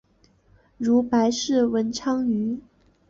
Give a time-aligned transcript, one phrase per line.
[0.79, 2.59] 如白氏文昌鱼。